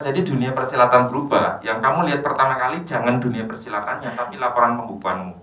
Jadi 0.00 0.24
dunia 0.24 0.56
persilatan 0.56 1.12
berubah. 1.12 1.60
Yang 1.60 1.84
kamu 1.84 1.98
lihat 2.08 2.20
pertama 2.24 2.56
kali 2.56 2.80
jangan 2.88 3.20
dunia 3.20 3.44
persilatannya, 3.44 4.16
tapi 4.16 4.40
laporan 4.40 4.80
pembukuanmu. 4.80 5.36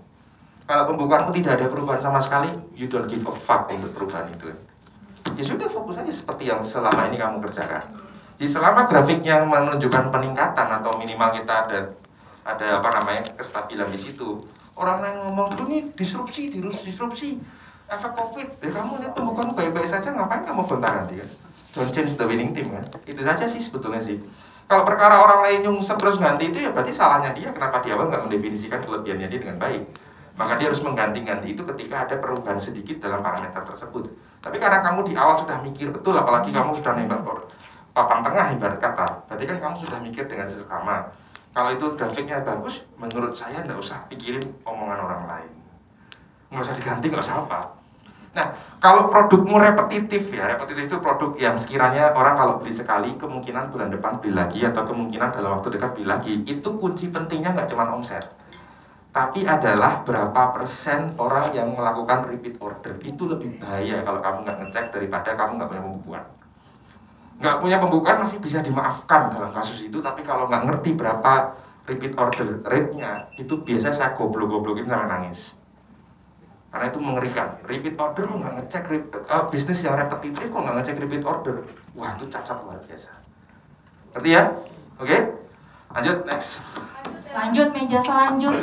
Kalau 0.66 0.84
pembukuanmu 0.90 1.30
tidak 1.30 1.62
ada 1.62 1.70
perubahan 1.70 2.02
sama 2.02 2.18
sekali, 2.18 2.50
you 2.74 2.90
don't 2.90 3.06
give 3.06 3.22
a 3.22 3.34
fuck 3.46 3.70
untuk 3.70 3.94
perubahan 3.94 4.26
itu. 4.34 4.50
Ya 5.38 5.46
sudah 5.46 5.70
fokus 5.70 6.02
aja 6.02 6.10
seperti 6.10 6.50
yang 6.50 6.66
selama 6.66 7.06
ini 7.06 7.22
kamu 7.22 7.38
kerjakan. 7.38 7.86
Jadi 8.42 8.50
selama 8.50 8.90
grafiknya 8.90 9.46
menunjukkan 9.46 10.10
peningkatan 10.10 10.68
atau 10.82 10.90
minimal 10.98 11.38
kita 11.38 11.54
ada 11.66 11.78
ada 12.42 12.66
apa 12.82 12.88
namanya 12.98 13.30
kestabilan 13.38 13.94
di 13.94 14.00
situ. 14.02 14.42
Orang 14.74 15.06
lain 15.06 15.22
ngomong 15.22 15.54
tuh 15.54 15.70
nih 15.70 15.86
disrupsi, 15.94 16.50
disrupsi, 16.50 16.82
disrupsi, 16.82 17.28
efek 17.86 18.12
covid. 18.14 18.48
Ya 18.58 18.70
kamu 18.74 19.06
lihat 19.06 19.12
pembukuan 19.14 19.54
baik-baik 19.54 19.86
saja, 19.86 20.10
ngapain 20.10 20.42
kamu 20.42 20.66
gonta 20.66 20.88
ganti 20.90 21.22
kan? 21.22 21.30
Don't 21.76 21.92
change 21.92 22.16
the 22.16 22.24
winning 22.24 22.56
team 22.56 22.72
kan? 22.72 22.84
Itu 23.04 23.20
saja 23.24 23.44
sih 23.44 23.60
sebetulnya 23.60 24.00
sih. 24.00 24.16
Kalau 24.68 24.84
perkara 24.84 25.20
orang 25.24 25.40
lain 25.48 25.58
nyungsep 25.64 25.96
terus 25.96 26.20
ganti 26.20 26.52
itu 26.52 26.60
ya 26.60 26.70
berarti 26.72 26.92
salahnya 26.92 27.32
dia 27.32 27.48
kenapa 27.52 27.80
di 27.80 27.88
awal 27.88 28.12
nggak 28.12 28.28
mendefinisikan 28.28 28.84
kelebihannya 28.84 29.28
dia 29.32 29.40
dengan 29.40 29.56
baik. 29.56 29.82
Maka 30.38 30.54
dia 30.54 30.70
harus 30.70 30.84
mengganti-ganti 30.84 31.56
itu 31.56 31.66
ketika 31.74 32.06
ada 32.06 32.14
perubahan 32.20 32.62
sedikit 32.62 33.02
dalam 33.02 33.24
parameter 33.24 33.58
tersebut. 33.64 34.06
Tapi 34.38 34.56
karena 34.62 34.86
kamu 34.86 35.10
di 35.10 35.14
awal 35.18 35.42
sudah 35.42 35.58
mikir 35.66 35.90
betul, 35.90 36.14
apalagi 36.14 36.54
kamu 36.54 36.78
sudah 36.78 36.94
nembak 36.94 37.26
papan 37.90 38.22
tengah 38.22 38.46
ibarat 38.54 38.78
kata, 38.78 39.06
berarti 39.26 39.44
kan 39.50 39.58
kamu 39.58 39.74
sudah 39.82 39.98
mikir 39.98 40.24
dengan 40.30 40.46
sesama. 40.46 41.10
Kalau 41.50 41.74
itu 41.74 41.86
grafiknya 41.98 42.38
bagus, 42.46 42.86
menurut 42.94 43.34
saya 43.34 43.66
nggak 43.66 43.82
usah 43.82 44.06
pikirin 44.06 44.46
omongan 44.62 45.02
orang 45.02 45.22
lain. 45.26 45.52
Nggak 46.54 46.62
usah 46.70 46.76
diganti, 46.78 47.04
nggak 47.10 47.24
usah 47.26 47.36
apa. 47.42 47.60
Nah, 48.38 48.54
kalau 48.78 49.10
produkmu 49.10 49.58
repetitif 49.58 50.30
ya, 50.30 50.54
repetitif 50.54 50.86
itu 50.86 50.98
produk 51.02 51.34
yang 51.42 51.58
sekiranya 51.58 52.14
orang 52.14 52.38
kalau 52.38 52.54
beli 52.62 52.70
sekali, 52.70 53.18
kemungkinan 53.18 53.74
bulan 53.74 53.90
depan 53.90 54.22
beli 54.22 54.30
lagi 54.30 54.62
atau 54.62 54.86
kemungkinan 54.86 55.34
dalam 55.34 55.58
waktu 55.58 55.74
dekat 55.74 55.98
beli 55.98 56.06
lagi, 56.06 56.34
itu 56.46 56.70
kunci 56.78 57.10
pentingnya 57.10 57.50
nggak 57.58 57.74
cuma 57.74 57.90
omset, 57.90 58.30
tapi 59.10 59.42
adalah 59.42 60.06
berapa 60.06 60.54
persen 60.54 61.18
orang 61.18 61.50
yang 61.50 61.74
melakukan 61.74 62.30
repeat 62.30 62.62
order. 62.62 63.02
Itu 63.02 63.26
lebih 63.26 63.58
bahaya 63.58 64.06
kalau 64.06 64.22
kamu 64.22 64.38
nggak 64.46 64.58
ngecek 64.62 64.86
daripada 64.94 65.30
kamu 65.34 65.52
nggak 65.58 65.68
punya 65.74 65.82
pembukuan. 65.82 66.24
Nggak 67.42 67.56
punya 67.58 67.76
pembukuan 67.82 68.16
masih 68.22 68.38
bisa 68.38 68.62
dimaafkan 68.62 69.34
dalam 69.34 69.50
kasus 69.50 69.82
itu, 69.82 69.98
tapi 69.98 70.22
kalau 70.22 70.46
nggak 70.46 70.62
ngerti 70.62 70.94
berapa 70.94 71.58
repeat 71.90 72.14
order 72.14 72.62
rate-nya, 72.62 73.34
itu 73.34 73.58
biasa 73.66 73.98
saya 73.98 74.14
goblok-goblokin 74.14 74.86
sama 74.86 75.10
nangis 75.10 75.58
karena 76.68 76.86
itu 76.92 76.98
mengerikan. 77.00 77.48
Repeat 77.64 77.96
order 77.96 78.24
kok 78.28 78.38
nggak 78.44 78.54
ngecek 78.60 78.82
uh, 79.32 79.44
bisnis 79.48 79.80
yang 79.80 79.96
repetitif 79.96 80.46
kok 80.52 80.60
nggak 80.60 80.76
ngecek 80.80 80.96
repeat 81.00 81.24
order? 81.24 81.56
Wah 81.96 82.12
itu 82.20 82.24
cacat 82.28 82.56
luar 82.60 82.78
biasa. 82.84 83.12
Ngerti 84.12 84.30
ya? 84.32 84.42
Oke? 85.00 85.18
Lanjut 85.96 86.18
next. 86.28 86.60
Lanjut 87.32 87.68
meja 87.72 87.98
selanjutnya. 88.04 88.56